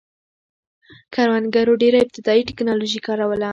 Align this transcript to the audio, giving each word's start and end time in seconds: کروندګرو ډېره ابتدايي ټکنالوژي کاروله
کروندګرو 1.13 1.73
ډېره 1.81 1.97
ابتدايي 2.05 2.43
ټکنالوژي 2.49 2.99
کاروله 3.07 3.49